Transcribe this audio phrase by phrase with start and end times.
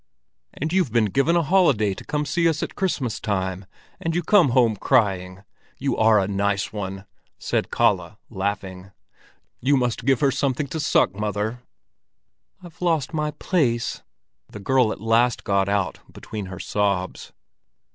[0.55, 3.67] "And you've been given a holiday to come and see us at Christmas time,
[3.99, 5.43] and you come home crying!
[5.77, 7.05] You are a nice one!"
[7.37, 8.93] said Kalle, laughing.
[9.59, 11.61] "You must give her something to suck, mother!"
[12.63, 14.01] "I've lost my place,"
[14.49, 17.31] the girl at last got out between her sobs.